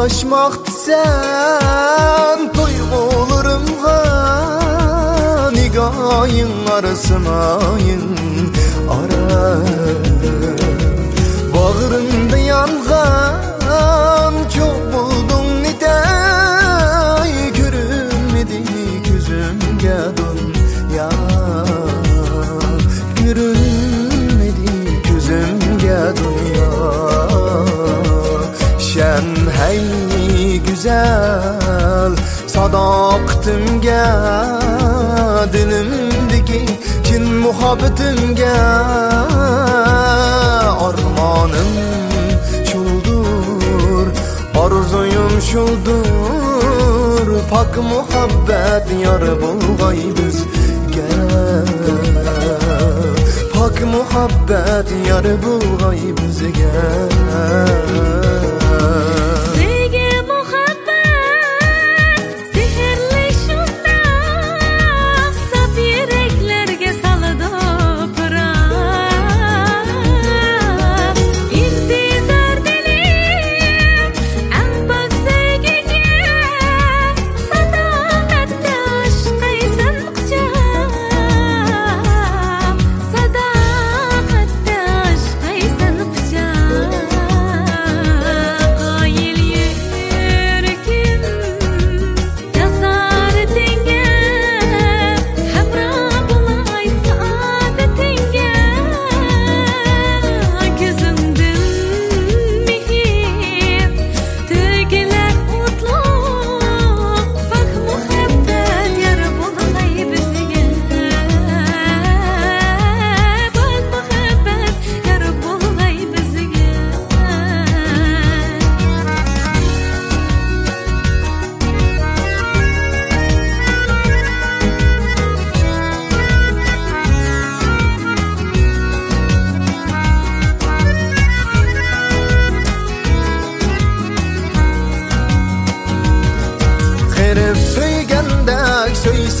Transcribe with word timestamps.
aşmaktı 0.00 0.72
sen 0.72 2.54
Duygularımga 2.54 4.00
Nigayın 5.52 6.66
arasınayın 6.66 8.49
Sadaqtimga 33.40 34.04
Dilimdiki 35.52 36.64
kin 37.04 37.24
muhabbetimga 37.24 38.56
Armanım 40.86 41.72
şuldur 42.72 44.06
Arzuyum 44.62 45.40
şuldur. 45.40 46.00
Pak 47.50 47.76
muhabbet 47.76 48.86
yar 49.02 49.22
bulgay 49.42 49.98
bizga 50.16 51.08
Pak 53.54 53.82
muhabbet 53.94 54.88
yar 55.08 55.24
bulgay 55.42 56.00
bizga 56.16 56.70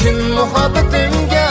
chin 0.00 0.18
muhabbetimga 0.36 1.46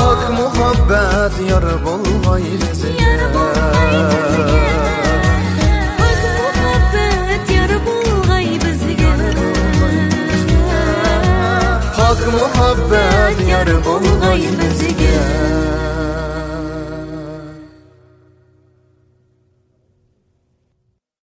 Hak 0.00 0.22
muhabbet 0.38 1.34
yar 1.50 1.66
bulgay 1.84 2.46
bizga 2.62 3.12
Hak 11.98 12.20
muhabbet 12.34 13.38
yar 13.50 13.68
bulgay 13.84 14.42
bizga 14.58 15.03